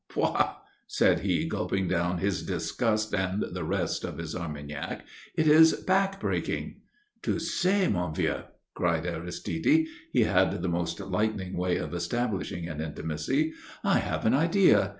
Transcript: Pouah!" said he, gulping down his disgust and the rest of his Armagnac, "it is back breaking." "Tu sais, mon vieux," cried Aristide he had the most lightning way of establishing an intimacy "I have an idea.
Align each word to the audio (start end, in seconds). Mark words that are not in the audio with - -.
Pouah!" 0.09 0.55
said 0.87 1.19
he, 1.19 1.45
gulping 1.47 1.87
down 1.87 2.17
his 2.17 2.41
disgust 2.41 3.13
and 3.13 3.43
the 3.51 3.63
rest 3.63 4.03
of 4.03 4.17
his 4.17 4.35
Armagnac, 4.35 5.05
"it 5.35 5.45
is 5.45 5.73
back 5.73 6.19
breaking." 6.19 6.81
"Tu 7.21 7.37
sais, 7.37 7.87
mon 7.87 8.11
vieux," 8.11 8.45
cried 8.73 9.05
Aristide 9.05 9.85
he 10.11 10.23
had 10.23 10.59
the 10.63 10.67
most 10.67 10.99
lightning 10.99 11.55
way 11.55 11.77
of 11.77 11.93
establishing 11.93 12.67
an 12.67 12.81
intimacy 12.81 13.53
"I 13.83 13.99
have 13.99 14.25
an 14.25 14.33
idea. 14.33 14.89